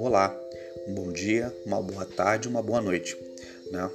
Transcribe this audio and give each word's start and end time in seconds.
Olá, 0.00 0.32
um 0.86 0.94
bom 0.94 1.12
dia, 1.12 1.52
uma 1.66 1.82
boa 1.82 2.06
tarde, 2.06 2.46
uma 2.46 2.62
boa 2.62 2.80
noite. 2.80 3.16
Né? 3.72 3.90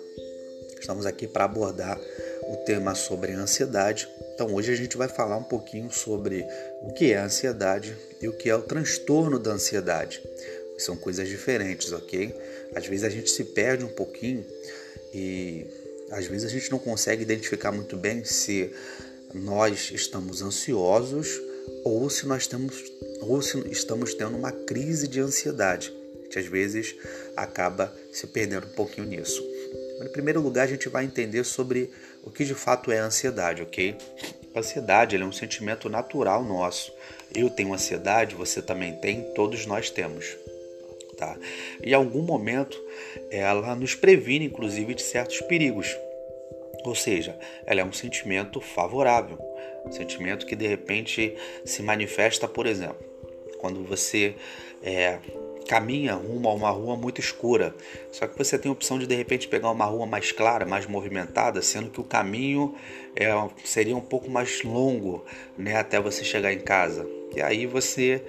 Estamos 0.77 1.05
aqui 1.05 1.25
para 1.25 1.45
abordar 1.45 1.97
o 2.41 2.57
tema 2.65 2.93
sobre 2.93 3.31
ansiedade. 3.31 4.05
Então 4.33 4.53
hoje 4.53 4.73
a 4.73 4.75
gente 4.75 4.97
vai 4.97 5.07
falar 5.07 5.37
um 5.37 5.43
pouquinho 5.43 5.89
sobre 5.89 6.45
o 6.81 6.91
que 6.91 7.13
é 7.13 7.19
a 7.19 7.23
ansiedade 7.23 7.95
e 8.21 8.27
o 8.27 8.33
que 8.33 8.49
é 8.49 8.55
o 8.55 8.61
transtorno 8.61 9.39
da 9.39 9.51
ansiedade. 9.51 10.21
São 10.77 10.97
coisas 10.97 11.29
diferentes, 11.29 11.93
ok? 11.93 12.35
Às 12.75 12.85
vezes 12.85 13.05
a 13.05 13.09
gente 13.09 13.31
se 13.31 13.45
perde 13.45 13.85
um 13.85 13.93
pouquinho 13.93 14.45
e 15.13 15.65
às 16.11 16.25
vezes 16.25 16.45
a 16.45 16.49
gente 16.49 16.69
não 16.69 16.79
consegue 16.79 17.21
identificar 17.23 17.71
muito 17.71 17.95
bem 17.95 18.25
se 18.25 18.73
nós 19.33 19.89
estamos 19.91 20.41
ansiosos 20.41 21.41
ou 21.85 22.09
se 22.09 22.25
nós 22.25 22.45
temos 22.45 22.91
ou 23.21 23.41
se 23.41 23.57
estamos 23.69 24.13
tendo 24.13 24.35
uma 24.35 24.51
crise 24.51 25.07
de 25.07 25.19
ansiedade, 25.19 25.93
que 26.33 26.39
às 26.39 26.47
vezes 26.47 26.95
acaba 27.37 27.93
se 28.11 28.25
perdendo 28.27 28.65
um 28.65 28.71
pouquinho 28.71 29.07
nisso. 29.07 29.41
Em 30.01 30.09
primeiro 30.11 30.41
lugar, 30.41 30.63
a 30.63 30.69
gente 30.69 30.89
vai 30.89 31.05
entender 31.05 31.43
sobre 31.43 31.89
o 32.23 32.31
que 32.31 32.43
de 32.43 32.55
fato 32.55 32.91
é 32.91 32.99
a 32.99 33.05
ansiedade, 33.05 33.61
ok? 33.61 33.95
A 34.53 34.59
ansiedade 34.59 35.15
é 35.15 35.23
um 35.23 35.31
sentimento 35.31 35.87
natural 35.89 36.43
nosso. 36.43 36.91
Eu 37.33 37.49
tenho 37.49 37.73
ansiedade, 37.73 38.35
você 38.35 38.61
também 38.61 38.95
tem, 38.97 39.23
todos 39.33 39.65
nós 39.65 39.89
temos. 39.89 40.35
Tá? 41.17 41.37
Em 41.81 41.93
algum 41.93 42.23
momento 42.23 42.77
ela 43.29 43.75
nos 43.75 43.95
previne, 43.95 44.45
inclusive, 44.45 44.95
de 44.95 45.03
certos 45.03 45.39
perigos. 45.41 45.95
Ou 46.83 46.95
seja, 46.95 47.37
ela 47.65 47.81
é 47.81 47.85
um 47.85 47.93
sentimento 47.93 48.59
favorável, 48.59 49.37
um 49.85 49.91
sentimento 49.91 50.45
que 50.45 50.55
de 50.55 50.67
repente 50.67 51.35
se 51.63 51.81
manifesta, 51.81 52.47
por 52.47 52.65
exemplo, 52.65 53.05
quando 53.59 53.83
você 53.85 54.35
é, 54.83 55.19
caminha 55.73 56.13
rumo 56.13 56.47
a 56.49 56.53
uma 56.53 56.69
rua 56.69 56.95
muito 56.95 57.19
escura, 57.19 57.75
só 58.11 58.27
que 58.27 58.37
você 58.37 58.59
tem 58.59 58.69
a 58.69 58.73
opção 58.73 58.99
de 58.99 59.07
de 59.07 59.15
repente 59.15 59.47
pegar 59.47 59.71
uma 59.71 59.85
rua 59.85 60.05
mais 60.05 60.31
clara, 60.31 60.67
mais 60.67 60.85
movimentada, 60.85 61.63
sendo 61.63 61.89
que 61.89 61.99
o 61.99 62.03
caminho 62.03 62.75
é, 63.15 63.31
seria 63.63 63.97
um 63.97 64.01
pouco 64.01 64.29
mais 64.29 64.61
longo 64.61 65.25
né, 65.57 65.75
até 65.75 65.99
você 65.99 66.23
chegar 66.23 66.53
em 66.53 66.59
casa. 66.59 67.09
E 67.35 67.41
aí 67.41 67.65
você 67.65 68.23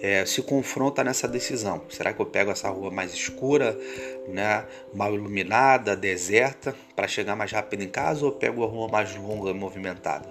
é, 0.00 0.26
se 0.26 0.42
confronta 0.42 1.04
nessa 1.04 1.28
decisão. 1.28 1.82
Será 1.88 2.12
que 2.12 2.18
eu 2.18 2.26
pego 2.26 2.50
essa 2.50 2.68
rua 2.68 2.90
mais 2.90 3.14
escura, 3.14 3.78
né, 4.26 4.64
mal 4.92 5.14
iluminada, 5.14 5.94
deserta, 5.94 6.74
para 6.96 7.06
chegar 7.06 7.36
mais 7.36 7.52
rápido 7.52 7.84
em 7.84 7.88
casa, 7.88 8.26
ou 8.26 8.32
pego 8.32 8.64
a 8.64 8.66
rua 8.66 8.88
mais 8.88 9.14
longa 9.14 9.54
movimentada? 9.54 10.28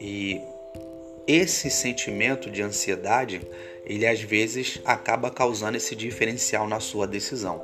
E 0.00 0.40
esse 1.30 1.70
sentimento 1.70 2.50
de 2.50 2.60
ansiedade, 2.60 3.40
ele 3.84 4.04
às 4.04 4.20
vezes 4.20 4.80
acaba 4.84 5.30
causando 5.30 5.76
esse 5.76 5.94
diferencial 5.94 6.66
na 6.66 6.80
sua 6.80 7.06
decisão, 7.06 7.62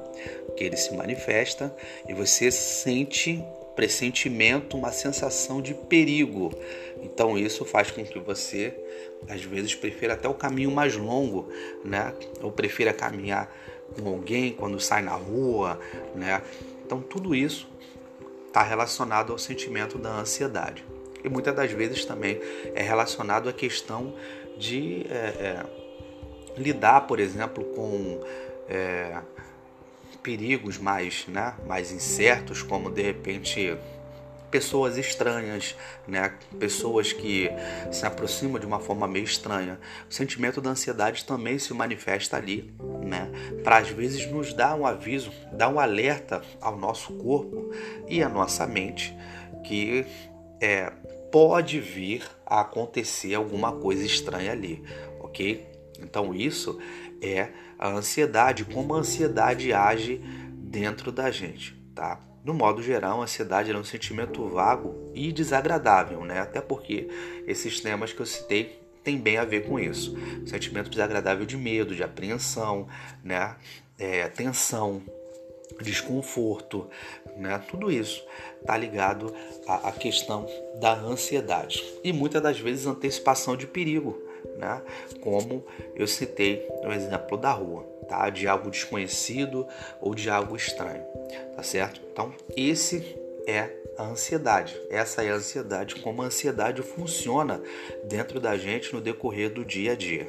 que 0.56 0.62
ele 0.62 0.76
se 0.76 0.94
manifesta 0.94 1.74
e 2.08 2.14
você 2.14 2.50
sente 2.52 3.42
pressentimento, 3.74 4.76
uma 4.76 4.92
sensação 4.92 5.60
de 5.60 5.74
perigo. 5.74 6.54
Então 7.02 7.36
isso 7.36 7.64
faz 7.64 7.90
com 7.90 8.04
que 8.04 8.18
você 8.20 8.72
às 9.28 9.42
vezes 9.42 9.74
prefira 9.74 10.14
até 10.14 10.28
o 10.28 10.34
caminho 10.34 10.70
mais 10.70 10.96
longo, 10.96 11.50
né? 11.84 12.14
Ou 12.40 12.52
prefira 12.52 12.92
caminhar 12.92 13.52
com 13.98 14.08
alguém 14.08 14.52
quando 14.52 14.78
sai 14.78 15.02
na 15.02 15.14
rua, 15.14 15.78
né? 16.14 16.40
Então 16.84 17.02
tudo 17.02 17.34
isso 17.34 17.68
está 18.46 18.62
relacionado 18.62 19.32
ao 19.32 19.38
sentimento 19.38 19.98
da 19.98 20.20
ansiedade 20.20 20.84
e 21.26 21.28
muitas 21.28 21.54
das 21.54 21.72
vezes 21.72 22.04
também 22.04 22.40
é 22.72 22.82
relacionado 22.82 23.48
à 23.48 23.52
questão 23.52 24.14
de 24.56 25.04
é, 25.10 25.14
é, 25.14 25.66
lidar, 26.56 27.02
por 27.02 27.18
exemplo, 27.18 27.64
com 27.74 28.24
é, 28.68 29.18
perigos 30.22 30.78
mais, 30.78 31.26
né, 31.26 31.54
mais 31.66 31.90
incertos, 31.90 32.62
como 32.62 32.90
de 32.90 33.02
repente 33.02 33.76
pessoas 34.50 34.96
estranhas, 34.96 35.76
né? 36.06 36.32
pessoas 36.58 37.12
que 37.12 37.50
se 37.90 38.06
aproximam 38.06 38.60
de 38.60 38.64
uma 38.64 38.78
forma 38.78 39.06
meio 39.08 39.24
estranha. 39.24 39.78
O 40.08 40.14
sentimento 40.14 40.60
da 40.60 40.70
ansiedade 40.70 41.24
também 41.24 41.58
se 41.58 41.74
manifesta 41.74 42.36
ali, 42.36 42.72
né? 43.02 43.28
para 43.64 43.78
às 43.78 43.88
vezes 43.88 44.24
nos 44.30 44.54
dar 44.54 44.76
um 44.76 44.86
aviso, 44.86 45.32
dar 45.52 45.68
um 45.68 45.80
alerta 45.80 46.40
ao 46.60 46.78
nosso 46.78 47.12
corpo 47.14 47.72
e 48.08 48.22
à 48.22 48.28
nossa 48.28 48.66
mente 48.66 49.14
que 49.64 50.06
é, 50.60 50.92
pode 51.36 51.78
vir 51.80 52.22
a 52.46 52.62
acontecer 52.62 53.34
alguma 53.34 53.70
coisa 53.70 54.06
estranha 54.06 54.52
ali, 54.52 54.82
ok? 55.20 55.66
Então 56.00 56.34
isso 56.34 56.80
é 57.20 57.50
a 57.78 57.90
ansiedade, 57.90 58.64
como 58.64 58.94
a 58.94 59.00
ansiedade 59.00 59.70
age 59.70 60.16
dentro 60.54 61.12
da 61.12 61.30
gente, 61.30 61.74
tá? 61.94 62.18
No 62.42 62.54
modo 62.54 62.82
geral, 62.82 63.20
a 63.20 63.24
ansiedade 63.24 63.70
é 63.70 63.76
um 63.76 63.84
sentimento 63.84 64.48
vago 64.48 65.12
e 65.14 65.30
desagradável, 65.30 66.24
né? 66.24 66.40
Até 66.40 66.62
porque 66.62 67.06
esses 67.46 67.82
temas 67.82 68.14
que 68.14 68.20
eu 68.20 68.26
citei 68.26 68.80
têm 69.04 69.18
bem 69.18 69.36
a 69.36 69.44
ver 69.44 69.66
com 69.68 69.78
isso. 69.78 70.16
Sentimento 70.46 70.88
desagradável 70.88 71.44
de 71.44 71.58
medo, 71.58 71.94
de 71.94 72.02
apreensão, 72.02 72.88
né? 73.22 73.56
É, 73.98 74.26
tensão, 74.28 75.02
desconforto, 75.80 76.88
né? 77.36 77.62
Tudo 77.68 77.90
isso 77.90 78.24
está 78.60 78.76
ligado 78.76 79.34
à, 79.66 79.88
à, 79.88 79.92
questão 79.92 80.46
da 80.80 80.94
ansiedade 80.94 81.84
e 82.02 82.12
muitas 82.12 82.42
das 82.42 82.58
vezes 82.58 82.86
antecipação 82.86 83.56
de 83.56 83.66
perigo, 83.66 84.20
né? 84.56 84.82
Como 85.20 85.64
eu 85.94 86.06
citei 86.06 86.66
no 86.82 86.92
exemplo 86.92 87.36
da 87.36 87.52
rua, 87.52 87.82
tá? 88.08 88.30
De 88.30 88.48
algo 88.48 88.70
desconhecido 88.70 89.66
ou 90.00 90.14
de 90.14 90.30
algo 90.30 90.56
estranho, 90.56 91.04
tá 91.54 91.62
certo? 91.62 92.00
Então 92.12 92.32
esse 92.56 93.16
é 93.46 93.70
a 93.96 94.04
ansiedade. 94.04 94.78
Essa 94.90 95.22
é 95.22 95.30
a 95.30 95.36
ansiedade, 95.36 95.96
como 95.96 96.22
a 96.22 96.26
ansiedade 96.26 96.82
funciona 96.82 97.62
dentro 98.04 98.40
da 98.40 98.56
gente 98.56 98.92
no 98.92 99.00
decorrer 99.00 99.50
do 99.50 99.64
dia 99.64 99.92
a 99.92 99.96
dia. 99.96 100.28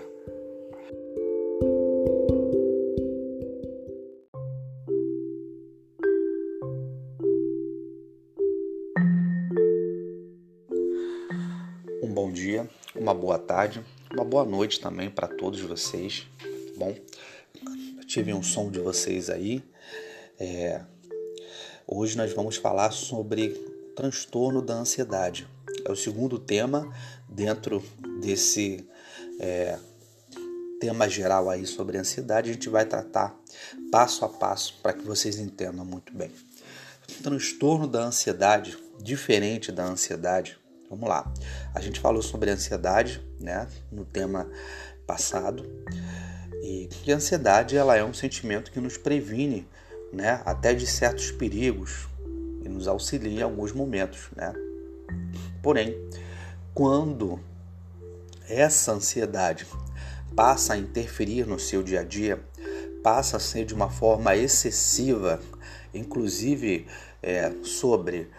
Bom 12.28 12.34
dia, 12.34 12.70
uma 12.94 13.14
boa 13.14 13.40
tarde, 13.40 13.82
uma 14.12 14.26
boa 14.26 14.44
noite 14.44 14.82
também 14.82 15.10
para 15.10 15.30
todos 15.30 15.62
vocês. 15.62 16.28
Bom, 16.76 16.94
tive 18.06 18.34
um 18.34 18.44
som 18.44 18.70
de 18.70 18.80
vocês 18.80 19.30
aí. 19.30 19.64
É, 20.38 20.82
hoje 21.88 22.18
nós 22.18 22.34
vamos 22.34 22.58
falar 22.58 22.92
sobre 22.92 23.52
transtorno 23.96 24.62
da 24.62 24.74
ansiedade. 24.74 25.48
É 25.86 25.90
o 25.90 25.96
segundo 25.96 26.38
tema 26.38 26.94
dentro 27.30 27.82
desse 28.20 28.86
é, 29.40 29.80
tema 30.82 31.08
geral 31.08 31.50
aí 31.50 31.66
sobre 31.66 31.98
ansiedade. 31.98 32.50
A 32.50 32.54
gente 32.54 32.68
vai 32.68 32.86
tratar 32.86 33.40
passo 33.90 34.26
a 34.26 34.28
passo 34.28 34.78
para 34.84 34.92
que 34.92 35.06
vocês 35.06 35.40
entendam 35.40 35.86
muito 35.86 36.14
bem. 36.14 36.30
transtorno 37.24 37.88
da 37.88 38.04
ansiedade, 38.04 38.78
diferente 39.02 39.72
da 39.72 39.86
ansiedade, 39.86 40.60
Vamos 40.90 41.10
lá. 41.10 41.32
A 41.76 41.82
gente 41.82 42.00
falou 42.00 42.22
sobre 42.22 42.50
ansiedade, 42.50 43.22
né, 43.40 43.68
no 43.92 44.06
tema 44.06 44.50
passado. 45.06 45.66
E 46.64 46.88
que 46.88 47.12
a 47.12 47.16
ansiedade 47.16 47.76
ela 47.78 47.96
é 47.96 48.04
um 48.04 48.14
sentimento 48.14 48.72
que 48.72 48.80
nos 48.80 48.98
previne, 48.98 49.68
né, 50.12 50.42
até 50.46 50.74
de 50.74 50.88
certos 50.88 51.32
perigos 51.32 52.08
e 52.64 52.70
nos 52.70 52.88
auxilia 52.88 53.40
em 53.40 53.44
alguns 53.44 53.72
momentos, 53.72 54.30
né? 54.36 54.54
Porém, 55.62 55.98
quando 56.74 57.40
essa 58.48 58.94
ansiedade 58.94 59.68
passa 60.36 60.74
a 60.74 60.78
interferir 60.78 61.46
no 61.46 61.60
seu 61.60 61.84
dia 61.84 62.02
a 62.02 62.04
dia, 62.04 62.42
passa 63.04 63.38
a 63.38 63.40
ser 63.40 63.66
de 63.66 63.74
uma 63.74 63.90
forma 63.90 64.36
excessiva, 64.36 65.42
inclusive 65.94 66.88
é, 67.22 67.52
sobre 67.64 68.30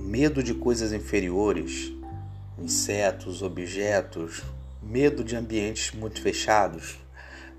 medo 0.00 0.42
de 0.42 0.54
coisas 0.54 0.92
inferiores, 0.92 1.92
insetos, 2.58 3.42
objetos, 3.42 4.42
medo 4.82 5.22
de 5.22 5.36
ambientes 5.36 5.92
muito 5.92 6.20
fechados, 6.20 6.98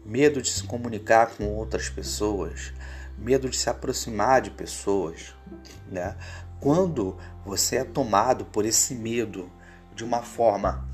medo 0.03 0.41
de 0.41 0.49
se 0.49 0.63
comunicar 0.63 1.35
com 1.35 1.45
outras 1.45 1.89
pessoas, 1.89 2.73
medo 3.17 3.47
de 3.49 3.55
se 3.55 3.69
aproximar 3.69 4.41
de 4.41 4.49
pessoas, 4.49 5.35
né? 5.89 6.17
Quando 6.59 7.17
você 7.45 7.77
é 7.77 7.83
tomado 7.83 8.45
por 8.45 8.65
esse 8.65 8.95
medo 8.95 9.49
de 9.95 10.03
uma 10.03 10.21
forma 10.21 10.88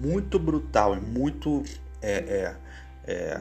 muito 0.00 0.38
brutal 0.38 0.96
e 0.96 1.00
muito 1.00 1.62
é, 2.00 2.12
é, 2.12 2.56
é, 3.06 3.40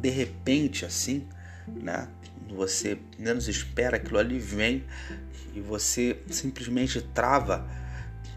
de 0.00 0.10
repente 0.10 0.84
assim, 0.84 1.28
né? 1.74 2.08
Você 2.48 2.98
menos 3.18 3.48
espera, 3.48 3.96
aquilo 3.96 4.18
ali 4.18 4.38
vem 4.38 4.84
e 5.54 5.60
você 5.60 6.20
simplesmente 6.28 7.00
trava 7.00 7.68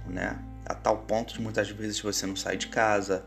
né, 0.08 0.40
a 0.66 0.74
tal 0.74 1.00
ponto 1.00 1.34
de 1.34 1.42
muitas 1.42 1.70
vezes 1.70 2.00
você 2.00 2.26
não 2.26 2.36
sai 2.36 2.58
de 2.58 2.68
casa, 2.68 3.26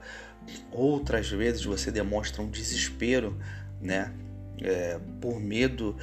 outras 0.71 1.29
vezes 1.31 1.65
você 1.65 1.91
demonstra 1.91 2.43
um 2.43 2.51
desespero, 2.51 3.39
né? 3.81 4.13
É, 4.63 4.99
por 5.21 5.39
medo 5.39 5.95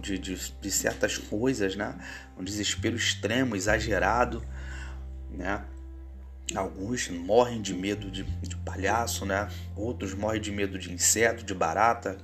de, 0.00 0.18
de, 0.18 0.52
de, 0.58 0.70
certas 0.70 1.18
coisas, 1.18 1.76
né? 1.76 1.94
Um 2.38 2.42
desespero 2.42 2.96
extremo, 2.96 3.54
exagerado, 3.54 4.42
né? 5.30 5.62
Alguns 6.54 7.08
morrem 7.08 7.62
de 7.62 7.72
medo 7.74 8.10
de, 8.10 8.24
de, 8.24 8.56
palhaço, 8.56 9.24
né? 9.24 9.48
Outros 9.76 10.14
morrem 10.14 10.40
de 10.40 10.50
medo 10.50 10.78
de 10.78 10.92
inseto, 10.92 11.44
de 11.44 11.54
barata. 11.54 12.18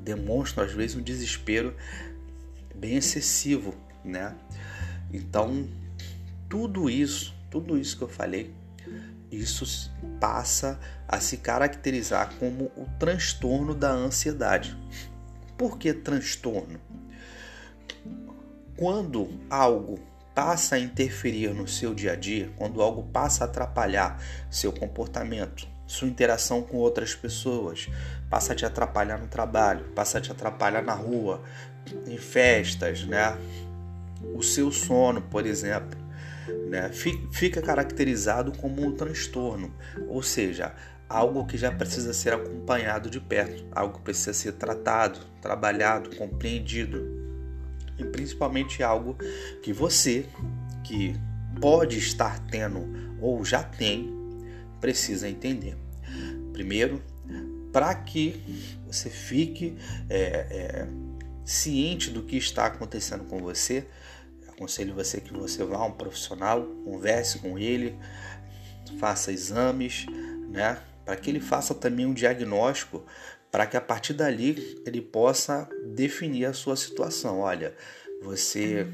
Demonstram 0.00 0.64
às 0.64 0.72
vezes 0.72 0.96
um 0.96 1.02
desespero 1.02 1.74
bem 2.74 2.96
excessivo, 2.96 3.74
né? 4.04 4.34
Então, 5.12 5.68
tudo 6.48 6.90
isso, 6.90 7.34
tudo 7.50 7.78
isso 7.78 7.96
que 7.96 8.02
eu 8.02 8.08
falei, 8.08 8.54
isso 9.30 9.90
passa 10.18 10.78
a 11.06 11.20
se 11.20 11.36
caracterizar 11.36 12.34
como 12.38 12.64
o 12.76 12.86
transtorno 12.98 13.74
da 13.74 13.90
ansiedade. 13.90 14.76
Por 15.56 15.78
que 15.78 15.92
transtorno? 15.92 16.80
Quando 18.76 19.28
algo 19.48 20.09
passa 20.40 20.76
a 20.76 20.78
interferir 20.78 21.52
no 21.52 21.68
seu 21.68 21.92
dia 21.92 22.12
a 22.12 22.16
dia, 22.16 22.50
quando 22.56 22.80
algo 22.80 23.02
passa 23.02 23.44
a 23.44 23.46
atrapalhar 23.46 24.18
seu 24.50 24.72
comportamento, 24.72 25.68
sua 25.86 26.08
interação 26.08 26.62
com 26.62 26.78
outras 26.78 27.14
pessoas, 27.14 27.90
passa 28.30 28.54
a 28.54 28.56
te 28.56 28.64
atrapalhar 28.64 29.18
no 29.18 29.26
trabalho, 29.26 29.84
passa 29.94 30.16
a 30.16 30.20
te 30.20 30.32
atrapalhar 30.32 30.82
na 30.82 30.94
rua, 30.94 31.42
em 32.06 32.16
festas, 32.16 33.04
né? 33.04 33.36
O 34.34 34.42
seu 34.42 34.72
sono, 34.72 35.20
por 35.20 35.44
exemplo, 35.44 36.00
né? 36.70 36.90
Fica 36.90 37.60
caracterizado 37.60 38.50
como 38.52 38.82
um 38.82 38.92
transtorno, 38.92 39.70
ou 40.08 40.22
seja, 40.22 40.72
algo 41.06 41.44
que 41.44 41.58
já 41.58 41.70
precisa 41.70 42.14
ser 42.14 42.32
acompanhado 42.32 43.10
de 43.10 43.20
perto, 43.20 43.62
algo 43.72 43.98
que 43.98 44.04
precisa 44.04 44.32
ser 44.32 44.52
tratado, 44.52 45.20
trabalhado, 45.42 46.16
compreendido 46.16 47.19
e 48.00 48.04
principalmente 48.04 48.82
algo 48.82 49.16
que 49.62 49.72
você, 49.72 50.26
que 50.82 51.14
pode 51.60 51.98
estar 51.98 52.38
tendo 52.46 53.16
ou 53.20 53.44
já 53.44 53.62
tem, 53.62 54.10
precisa 54.80 55.28
entender. 55.28 55.76
Primeiro, 56.52 57.02
para 57.72 57.94
que 57.94 58.42
você 58.86 59.08
fique 59.08 59.76
é, 60.08 60.16
é, 60.50 60.88
ciente 61.44 62.10
do 62.10 62.22
que 62.22 62.36
está 62.36 62.66
acontecendo 62.66 63.24
com 63.24 63.38
você, 63.38 63.86
aconselho 64.48 64.94
você 64.94 65.20
que 65.20 65.32
você 65.32 65.62
vá 65.64 65.78
a 65.78 65.84
um 65.84 65.92
profissional, 65.92 66.62
converse 66.84 67.38
com 67.38 67.58
ele, 67.58 67.96
faça 68.98 69.32
exames, 69.32 70.06
né, 70.48 70.78
para 71.04 71.16
que 71.16 71.30
ele 71.30 71.40
faça 71.40 71.74
também 71.74 72.06
um 72.06 72.14
diagnóstico 72.14 73.04
para 73.50 73.66
que 73.66 73.76
a 73.76 73.80
partir 73.80 74.14
dali 74.14 74.80
ele 74.86 75.00
possa 75.00 75.68
definir 75.84 76.44
a 76.44 76.52
sua 76.52 76.76
situação. 76.76 77.40
Olha, 77.40 77.74
você 78.22 78.86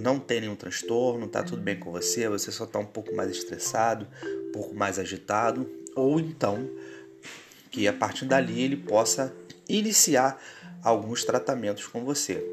não 0.00 0.18
tem 0.18 0.40
nenhum 0.40 0.56
transtorno, 0.56 1.28
tá 1.28 1.42
tudo 1.42 1.62
bem 1.62 1.78
com 1.78 1.92
você, 1.92 2.28
você 2.28 2.50
só 2.50 2.64
está 2.64 2.78
um 2.78 2.86
pouco 2.86 3.14
mais 3.14 3.30
estressado, 3.30 4.08
um 4.48 4.52
pouco 4.52 4.74
mais 4.74 4.98
agitado, 4.98 5.70
ou 5.94 6.18
então 6.18 6.68
que 7.70 7.86
a 7.86 7.92
partir 7.92 8.24
dali 8.24 8.62
ele 8.62 8.76
possa 8.76 9.34
iniciar 9.68 10.40
alguns 10.82 11.24
tratamentos 11.24 11.86
com 11.86 12.04
você, 12.04 12.44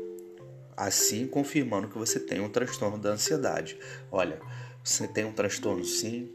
assim 0.77 1.27
confirmando 1.27 1.87
que 1.87 1.97
você 1.97 2.19
tem 2.19 2.39
um 2.39 2.49
transtorno 2.49 2.97
da 2.97 3.09
ansiedade. 3.09 3.77
Olha, 4.11 4.39
você 4.83 5.07
tem 5.07 5.25
um 5.25 5.33
transtorno 5.33 5.83
sim, 5.83 6.33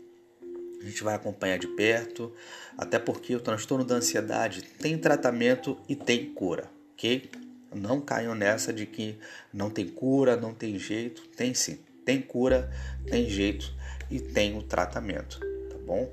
a 0.81 0.85
gente 0.85 1.03
vai 1.03 1.15
acompanhar 1.15 1.59
de 1.59 1.69
perto, 1.69 2.33
até 2.77 2.99
porque 2.99 3.35
o 3.35 3.41
transtorno 3.41 3.85
da 3.85 3.97
ansiedade 3.97 4.63
tem 4.63 4.99
tratamento 4.99 5.79
e 5.89 5.97
tem 5.97 6.27
cura, 6.33 6.71
ok? 6.93 7.31
Não 7.75 8.01
caiam 8.01 8.35
nessa 8.35 8.73
de 8.73 8.87
que 8.87 9.19
não 9.53 9.71
tem 9.71 9.89
cura, 9.89 10.37
não 10.37 10.55
tem 10.55 10.79
jeito. 10.79 11.23
Tem 11.37 11.53
sim, 11.55 11.79
tem 12.05 12.23
cura, 12.23 12.71
tem 13.07 13.29
jeito 13.29 13.73
e 14.11 14.21
tem 14.21 14.57
o 14.57 14.63
tratamento, 14.63 15.41
tá 15.41 15.77
bom? 15.85 16.11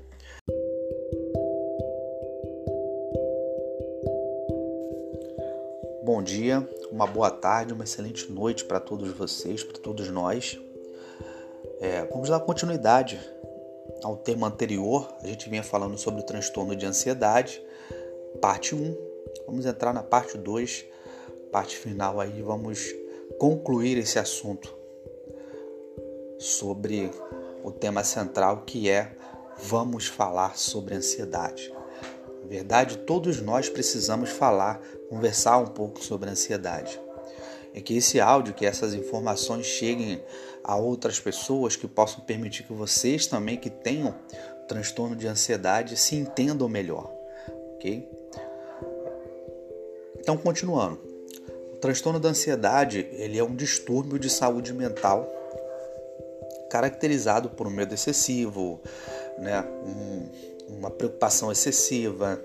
Bom 6.04 6.22
dia, 6.22 6.68
uma 6.90 7.06
boa 7.06 7.30
tarde, 7.30 7.72
uma 7.72 7.84
excelente 7.84 8.30
noite 8.30 8.64
para 8.64 8.78
todos 8.78 9.10
vocês, 9.16 9.64
para 9.64 9.78
todos 9.78 10.10
nós. 10.10 10.58
É, 11.80 12.04
vamos 12.04 12.28
dar 12.28 12.40
continuidade 12.40 13.18
ao 14.04 14.16
tema 14.16 14.46
anterior. 14.46 15.08
A 15.22 15.26
gente 15.26 15.48
vinha 15.48 15.62
falando 15.62 15.96
sobre 15.96 16.20
o 16.20 16.24
transtorno 16.24 16.76
de 16.76 16.86
ansiedade, 16.86 17.60
parte 18.40 18.74
1. 18.74 18.96
Vamos 19.46 19.66
entrar 19.66 19.92
na 19.92 20.02
parte 20.02 20.36
2, 20.36 20.84
parte 21.50 21.76
final 21.76 22.20
aí, 22.20 22.42
vamos 22.42 22.94
concluir 23.38 23.96
esse 23.98 24.18
assunto 24.18 24.76
sobre 26.38 27.10
o 27.64 27.72
tema 27.72 28.04
central 28.04 28.62
que 28.66 28.90
é 28.90 29.16
vamos 29.58 30.06
falar 30.06 30.56
sobre 30.56 30.94
ansiedade. 30.94 31.72
Na 32.42 32.48
verdade, 32.48 32.98
todos 32.98 33.40
nós 33.40 33.70
precisamos 33.70 34.28
falar, 34.28 34.80
conversar 35.08 35.58
um 35.58 35.66
pouco 35.66 36.04
sobre 36.04 36.28
ansiedade. 36.28 37.00
É 37.74 37.80
que 37.80 37.96
esse 37.96 38.20
áudio, 38.20 38.54
que 38.54 38.64
essas 38.64 38.94
informações 38.94 39.66
cheguem 39.66 40.22
a 40.62 40.76
outras 40.76 41.18
pessoas 41.18 41.74
que 41.74 41.88
possam 41.88 42.20
permitir 42.20 42.62
que 42.62 42.72
vocês 42.72 43.26
também 43.26 43.56
que 43.56 43.68
tenham 43.68 44.14
transtorno 44.68 45.16
de 45.16 45.26
ansiedade 45.26 45.96
se 45.96 46.14
entendam 46.14 46.68
melhor, 46.68 47.12
ok? 47.74 48.08
Então, 50.18 50.38
continuando, 50.38 51.00
o 51.74 51.76
transtorno 51.76 52.18
da 52.18 52.30
ansiedade 52.30 53.06
ele 53.12 53.38
é 53.38 53.44
um 53.44 53.54
distúrbio 53.54 54.18
de 54.18 54.30
saúde 54.30 54.72
mental 54.72 55.30
caracterizado 56.70 57.50
por 57.50 57.66
um 57.66 57.70
medo 57.70 57.92
excessivo, 57.92 58.80
né, 59.38 59.60
um, 59.84 60.76
uma 60.76 60.90
preocupação 60.90 61.52
excessiva, 61.52 62.40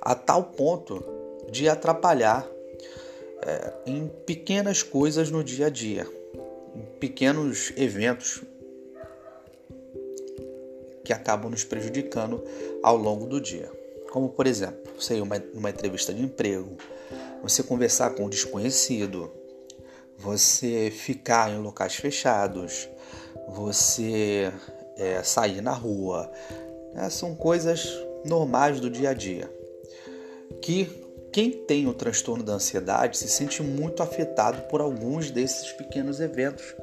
a 0.00 0.14
tal 0.14 0.44
ponto 0.44 1.02
de 1.50 1.68
atrapalhar 1.68 2.46
é, 3.42 3.72
em 3.86 4.08
pequenas 4.26 4.82
coisas 4.82 5.30
no 5.30 5.42
dia 5.42 5.66
a 5.66 5.70
dia, 5.70 6.06
pequenos 6.98 7.72
eventos 7.76 8.42
que 11.04 11.12
acabam 11.12 11.50
nos 11.50 11.64
prejudicando 11.64 12.44
ao 12.82 12.96
longo 12.96 13.26
do 13.26 13.40
dia. 13.40 13.70
Como, 14.10 14.28
por 14.28 14.46
exemplo, 14.46 14.92
você 14.98 15.16
ir 15.16 15.22
uma, 15.22 15.70
entrevista 15.70 16.12
de 16.12 16.22
emprego, 16.22 16.76
você 17.42 17.62
conversar 17.62 18.10
com 18.10 18.24
um 18.24 18.28
desconhecido, 18.28 19.30
você 20.18 20.90
ficar 20.90 21.50
em 21.50 21.58
locais 21.58 21.94
fechados, 21.94 22.88
você 23.48 24.52
é, 24.96 25.22
sair 25.22 25.60
na 25.60 25.72
rua. 25.72 26.30
Né? 26.92 27.08
São 27.10 27.34
coisas 27.34 27.88
normais 28.24 28.80
do 28.80 28.90
dia 28.90 29.10
a 29.10 29.14
dia. 29.14 29.50
Que 30.60 31.07
quem 31.32 31.50
tem 31.50 31.86
o 31.86 31.94
transtorno 31.94 32.42
da 32.42 32.54
ansiedade 32.54 33.18
se 33.18 33.28
sente 33.28 33.62
muito 33.62 34.02
afetado 34.02 34.62
por 34.62 34.80
alguns 34.80 35.30
desses 35.30 35.72
pequenos 35.72 36.20
eventos. 36.20 36.74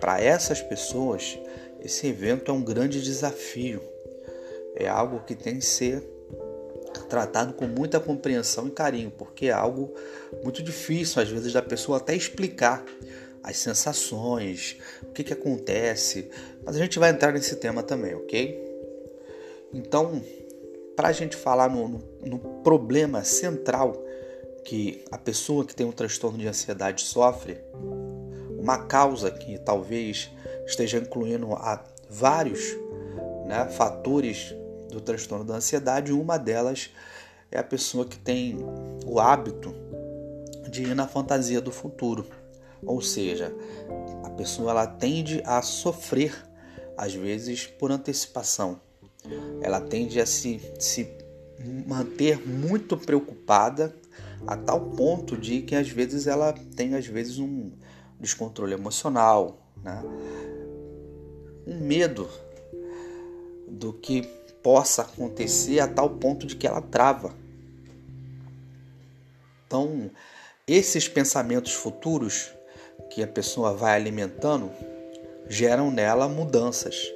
Para 0.00 0.20
essas 0.20 0.60
pessoas, 0.60 1.38
esse 1.80 2.06
evento 2.06 2.50
é 2.50 2.54
um 2.54 2.62
grande 2.62 3.00
desafio. 3.00 3.82
É 4.74 4.88
algo 4.88 5.20
que 5.24 5.34
tem 5.34 5.58
que 5.58 5.64
ser 5.64 6.02
tratado 7.08 7.52
com 7.54 7.66
muita 7.66 8.00
compreensão 8.00 8.66
e 8.66 8.70
carinho, 8.70 9.10
porque 9.10 9.46
é 9.46 9.52
algo 9.52 9.94
muito 10.42 10.62
difícil 10.62 11.22
às 11.22 11.28
vezes 11.28 11.52
da 11.52 11.62
pessoa 11.62 11.98
até 11.98 12.14
explicar 12.14 12.84
as 13.42 13.56
sensações, 13.58 14.78
o 15.02 15.12
que, 15.12 15.24
que 15.24 15.32
acontece. 15.32 16.30
Mas 16.64 16.76
a 16.76 16.78
gente 16.78 16.98
vai 16.98 17.10
entrar 17.10 17.32
nesse 17.32 17.56
tema 17.56 17.82
também, 17.82 18.14
ok? 18.14 18.60
Então, 19.74 20.22
para 20.96 21.08
a 21.08 21.12
gente 21.12 21.36
falar 21.36 21.70
no, 21.70 21.88
no, 21.88 22.02
no, 22.24 22.38
problema 22.62 23.24
central 23.24 23.94
que 24.64 25.04
a 25.10 25.18
pessoa 25.18 25.64
que 25.64 25.74
tem 25.74 25.86
um 25.86 25.92
transtorno 25.92 26.38
de 26.38 26.46
ansiedade 26.46 27.02
sofre, 27.02 27.58
uma 28.58 28.86
causa 28.86 29.30
que 29.30 29.58
talvez 29.58 30.30
esteja 30.66 30.98
incluindo 30.98 31.52
a 31.54 31.82
vários 32.08 32.76
né, 33.46 33.68
fatores 33.70 34.54
do 34.88 35.00
transtorno 35.00 35.44
da 35.44 35.56
ansiedade, 35.56 36.12
uma 36.12 36.38
delas 36.38 36.90
é 37.50 37.58
a 37.58 37.64
pessoa 37.64 38.06
que 38.06 38.18
tem 38.18 38.56
o 39.04 39.18
hábito 39.18 39.74
de 40.70 40.82
ir 40.84 40.94
na 40.94 41.08
fantasia 41.08 41.60
do 41.60 41.72
futuro. 41.72 42.26
Ou 42.84 43.00
seja, 43.00 43.54
a 44.24 44.30
pessoa 44.30 44.70
ela 44.70 44.86
tende 44.86 45.42
a 45.44 45.60
sofrer 45.62 46.34
às 46.96 47.14
vezes 47.14 47.66
por 47.66 47.90
antecipação 47.90 48.80
ela 49.60 49.80
tende 49.80 50.20
a 50.20 50.26
se, 50.26 50.60
se 50.78 51.08
manter 51.86 52.46
muito 52.46 52.96
preocupada 52.96 53.94
a 54.46 54.56
tal 54.56 54.80
ponto 54.90 55.36
de 55.36 55.62
que 55.62 55.74
às 55.74 55.88
vezes 55.88 56.26
ela 56.26 56.52
tem 56.76 56.94
às 56.94 57.06
vezes 57.06 57.38
um 57.38 57.70
descontrole 58.18 58.72
emocional, 58.72 59.58
né? 59.82 60.02
um 61.66 61.78
medo 61.78 62.28
do 63.68 63.92
que 63.92 64.22
possa 64.62 65.02
acontecer 65.02 65.80
a 65.80 65.88
tal 65.88 66.10
ponto 66.10 66.46
de 66.46 66.56
que 66.56 66.66
ela 66.66 66.80
trava. 66.80 67.34
Então, 69.66 70.10
esses 70.66 71.08
pensamentos 71.08 71.72
futuros 71.72 72.52
que 73.10 73.22
a 73.22 73.26
pessoa 73.26 73.74
vai 73.74 73.94
alimentando 73.94 74.70
geram 75.48 75.90
nela 75.90 76.28
mudanças, 76.28 77.12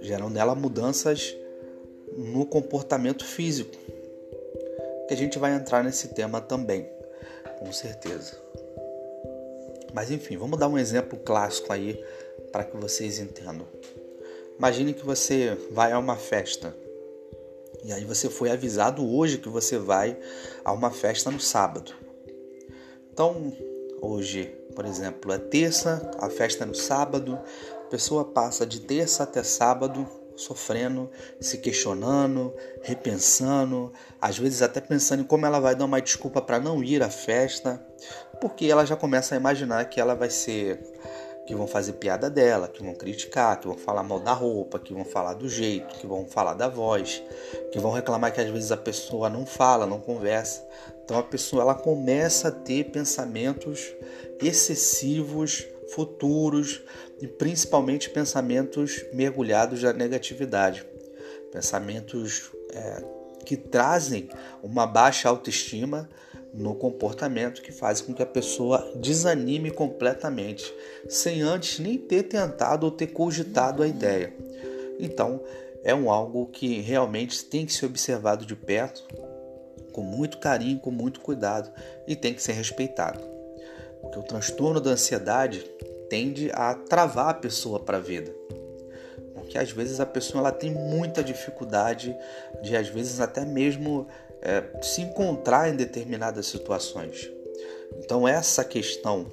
geram 0.00 0.30
nela 0.30 0.54
mudanças 0.54 1.36
no 2.16 2.46
comportamento 2.46 3.24
físico. 3.24 3.76
Que 5.06 5.14
a 5.14 5.16
gente 5.16 5.38
vai 5.38 5.54
entrar 5.54 5.82
nesse 5.82 6.08
tema 6.08 6.40
também, 6.40 6.88
com 7.58 7.72
certeza. 7.72 8.36
Mas 9.94 10.10
enfim, 10.10 10.36
vamos 10.36 10.58
dar 10.58 10.68
um 10.68 10.78
exemplo 10.78 11.18
clássico 11.18 11.72
aí 11.72 12.02
para 12.52 12.64
que 12.64 12.76
vocês 12.76 13.18
entendam. 13.18 13.66
Imagine 14.58 14.92
que 14.92 15.04
você 15.04 15.56
vai 15.70 15.92
a 15.92 15.98
uma 15.98 16.16
festa. 16.16 16.74
E 17.84 17.92
aí 17.92 18.04
você 18.04 18.28
foi 18.28 18.50
avisado 18.50 19.06
hoje 19.08 19.38
que 19.38 19.48
você 19.48 19.78
vai 19.78 20.18
a 20.64 20.72
uma 20.72 20.90
festa 20.90 21.30
no 21.30 21.40
sábado. 21.40 21.94
Então, 23.12 23.52
hoje, 24.00 24.44
por 24.74 24.84
exemplo, 24.84 25.32
é 25.32 25.38
terça, 25.38 26.10
a 26.18 26.28
festa 26.28 26.64
é 26.64 26.66
no 26.66 26.74
sábado, 26.74 27.38
a 27.86 27.88
pessoa 27.88 28.24
passa 28.24 28.66
de 28.66 28.80
terça 28.80 29.22
até 29.22 29.42
sábado 29.42 30.06
sofrendo, 30.38 31.10
se 31.40 31.58
questionando, 31.58 32.54
repensando, 32.82 33.92
às 34.20 34.38
vezes 34.38 34.62
até 34.62 34.80
pensando 34.80 35.22
em 35.22 35.26
como 35.26 35.44
ela 35.44 35.58
vai 35.58 35.74
dar 35.74 35.84
uma 35.84 36.00
desculpa 36.00 36.40
para 36.40 36.60
não 36.60 36.82
ir 36.82 37.02
à 37.02 37.10
festa, 37.10 37.84
porque 38.40 38.66
ela 38.66 38.86
já 38.86 38.96
começa 38.96 39.34
a 39.34 39.38
imaginar 39.38 39.84
que 39.86 40.00
ela 40.00 40.14
vai 40.14 40.30
ser 40.30 40.80
que 41.44 41.54
vão 41.54 41.66
fazer 41.66 41.94
piada 41.94 42.28
dela, 42.28 42.68
que 42.68 42.84
vão 42.84 42.94
criticar, 42.94 43.58
que 43.58 43.66
vão 43.66 43.76
falar 43.76 44.02
mal 44.02 44.20
da 44.20 44.34
roupa, 44.34 44.78
que 44.78 44.92
vão 44.92 45.02
falar 45.02 45.32
do 45.32 45.48
jeito, 45.48 45.94
que 45.98 46.06
vão 46.06 46.26
falar 46.26 46.52
da 46.52 46.68
voz, 46.68 47.22
que 47.72 47.78
vão 47.78 47.90
reclamar 47.90 48.34
que 48.34 48.40
às 48.40 48.50
vezes 48.50 48.70
a 48.70 48.76
pessoa 48.76 49.30
não 49.30 49.46
fala, 49.46 49.86
não 49.86 49.98
conversa. 49.98 50.62
Então 51.02 51.18
a 51.18 51.22
pessoa 51.22 51.62
ela 51.62 51.74
começa 51.74 52.48
a 52.48 52.52
ter 52.52 52.90
pensamentos 52.90 53.94
excessivos, 54.42 55.66
futuros 55.94 56.82
e 57.20 57.26
principalmente 57.26 58.10
pensamentos 58.10 59.04
mergulhados 59.12 59.82
na 59.82 59.92
negatividade, 59.92 60.86
pensamentos 61.52 62.50
é, 62.72 63.04
que 63.44 63.56
trazem 63.56 64.28
uma 64.62 64.86
baixa 64.86 65.28
autoestima 65.28 66.08
no 66.52 66.74
comportamento 66.74 67.62
que 67.62 67.72
faz 67.72 68.00
com 68.00 68.14
que 68.14 68.22
a 68.22 68.26
pessoa 68.26 68.92
desanime 68.96 69.70
completamente, 69.70 70.72
sem 71.08 71.42
antes 71.42 71.78
nem 71.78 71.98
ter 71.98 72.24
tentado 72.24 72.86
ou 72.86 72.92
ter 72.92 73.08
cogitado 73.08 73.82
a 73.82 73.88
ideia. 73.88 74.32
Então, 74.98 75.42
é 75.84 75.94
um 75.94 76.10
algo 76.10 76.46
que 76.46 76.80
realmente 76.80 77.44
tem 77.44 77.64
que 77.64 77.72
ser 77.72 77.86
observado 77.86 78.44
de 78.44 78.56
perto, 78.56 79.06
com 79.92 80.02
muito 80.02 80.38
carinho, 80.38 80.78
com 80.78 80.90
muito 80.90 81.20
cuidado 81.20 81.70
e 82.06 82.14
tem 82.14 82.34
que 82.34 82.42
ser 82.42 82.52
respeitado. 82.52 83.20
Porque 84.00 84.18
o 84.18 84.22
transtorno 84.22 84.80
da 84.80 84.90
ansiedade 84.90 85.64
tende 86.08 86.50
a 86.52 86.74
travar 86.74 87.28
a 87.30 87.34
pessoa 87.34 87.80
para 87.80 87.98
a 87.98 88.00
vida. 88.00 88.34
Porque 89.34 89.58
às 89.58 89.70
vezes 89.70 90.00
a 90.00 90.06
pessoa 90.06 90.40
ela 90.40 90.52
tem 90.52 90.70
muita 90.70 91.22
dificuldade 91.22 92.14
de, 92.62 92.76
às 92.76 92.88
vezes, 92.88 93.20
até 93.20 93.44
mesmo 93.44 94.06
é, 94.42 94.62
se 94.82 95.00
encontrar 95.00 95.68
em 95.68 95.76
determinadas 95.76 96.46
situações. 96.46 97.30
Então 97.98 98.26
essa 98.28 98.64
questão, 98.64 99.26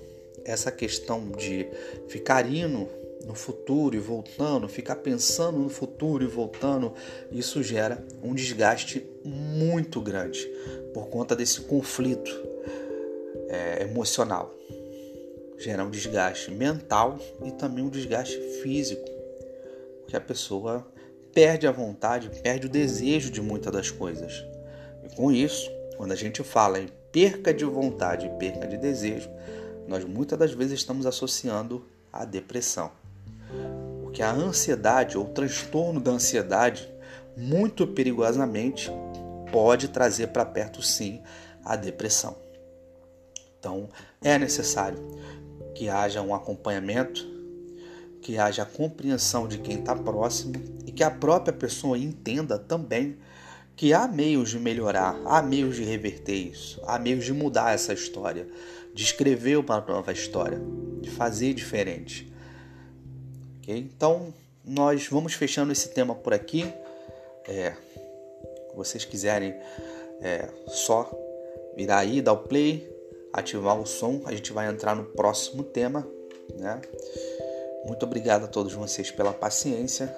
essa 0.43 0.71
questão 0.71 1.29
de 1.31 1.67
ficar 2.07 2.49
indo 2.49 2.87
no 3.25 3.33
futuro 3.33 3.95
e 3.95 3.99
voltando, 3.99 4.69
ficar 4.69 4.97
pensando 4.97 5.57
no 5.57 5.69
futuro 5.69 6.23
e 6.23 6.27
voltando, 6.27 6.93
isso 7.31 7.63
gera 7.63 8.03
um 8.23 8.33
desgaste 8.33 9.05
muito 9.23 9.99
grande 9.99 10.47
por 10.93 11.07
conta 11.07 11.35
desse 11.35 11.61
conflito 11.61 12.31
é, 13.49 13.83
emocional. 13.83 14.55
Gera 15.57 15.83
um 15.83 15.89
desgaste 15.89 16.51
mental 16.51 17.17
e 17.43 17.51
também 17.51 17.83
um 17.83 17.89
desgaste 17.89 18.37
físico, 18.61 19.09
porque 20.01 20.15
a 20.15 20.21
pessoa 20.21 20.85
perde 21.33 21.67
a 21.67 21.71
vontade, 21.71 22.29
perde 22.41 22.67
o 22.67 22.69
desejo 22.69 23.29
de 23.29 23.41
muitas 23.41 23.71
das 23.71 23.91
coisas. 23.91 24.45
E 25.03 25.15
com 25.15 25.31
isso, 25.31 25.69
quando 25.97 26.11
a 26.11 26.15
gente 26.15 26.43
fala 26.43 26.79
em 26.79 26.87
perca 27.11 27.53
de 27.53 27.65
vontade 27.65 28.25
e 28.25 28.29
perca 28.37 28.67
de 28.67 28.77
desejo, 28.77 29.29
nós 29.87 30.03
muitas 30.03 30.37
das 30.37 30.51
vezes 30.51 30.79
estamos 30.79 31.05
associando 31.05 31.85
a 32.11 32.25
depressão. 32.25 32.91
Porque 34.01 34.21
a 34.21 34.31
ansiedade 34.31 35.17
ou 35.17 35.25
transtorno 35.25 35.99
da 35.99 36.11
ansiedade, 36.11 36.89
muito 37.37 37.85
perigosamente, 37.85 38.89
pode 39.51 39.89
trazer 39.89 40.27
para 40.27 40.45
perto 40.45 40.81
sim 40.81 41.21
a 41.63 41.75
depressão. 41.75 42.35
Então, 43.59 43.89
é 44.21 44.37
necessário 44.37 44.99
que 45.75 45.89
haja 45.89 46.21
um 46.21 46.33
acompanhamento, 46.33 47.23
que 48.21 48.39
haja 48.39 48.65
compreensão 48.65 49.47
de 49.47 49.59
quem 49.59 49.79
está 49.79 49.95
próximo 49.95 50.53
e 50.85 50.91
que 50.91 51.03
a 51.03 51.11
própria 51.11 51.53
pessoa 51.53 51.97
entenda 51.97 52.57
também 52.57 53.17
que 53.75 53.93
há 53.93 54.07
meios 54.07 54.49
de 54.49 54.57
melhorar, 54.57 55.19
há 55.25 55.41
meios 55.41 55.75
de 55.75 55.83
reverter 55.83 56.33
isso, 56.33 56.81
há 56.87 56.97
meios 56.97 57.25
de 57.25 57.33
mudar 57.33 57.73
essa 57.73 57.93
história, 57.93 58.47
de 58.93 59.03
escrever 59.03 59.57
uma 59.57 59.81
nova 59.81 60.13
história, 60.13 60.59
de 61.01 61.11
fazer 61.11 61.53
diferente. 61.53 62.31
Okay? 63.61 63.77
Então, 63.77 64.33
nós 64.63 65.07
vamos 65.07 65.33
fechando 65.33 65.73
esse 65.73 65.89
tema 65.89 66.15
por 66.15 66.33
aqui. 66.33 66.65
É, 67.47 67.73
se 68.69 68.75
vocês 68.75 69.03
quiserem 69.03 69.53
é, 70.21 70.49
só 70.67 71.11
virar 71.75 71.97
aí, 71.97 72.21
dar 72.21 72.33
o 72.33 72.37
play, 72.37 72.94
ativar 73.35 73.79
o 73.79 73.85
som, 73.85 74.21
a 74.25 74.31
gente 74.31 74.53
vai 74.53 74.67
entrar 74.67 74.95
no 74.95 75.03
próximo 75.03 75.63
tema. 75.63 76.07
Né? 76.57 76.81
Muito 77.85 78.03
obrigado 78.05 78.45
a 78.45 78.47
todos 78.47 78.73
vocês 78.73 79.11
pela 79.11 79.33
paciência 79.33 80.15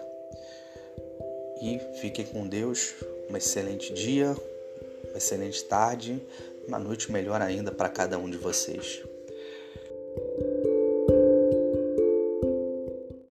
e 1.59 1.79
fiquem 1.99 2.25
com 2.25 2.47
Deus 2.47 2.93
um 3.29 3.35
excelente 3.35 3.91
dia, 3.91 4.35
uma 5.09 5.17
excelente 5.17 5.63
tarde, 5.63 6.21
uma 6.67 6.77
noite 6.77 7.11
melhor 7.11 7.41
ainda 7.41 7.71
para 7.71 7.89
cada 7.89 8.17
um 8.19 8.29
de 8.29 8.37
vocês. 8.37 9.01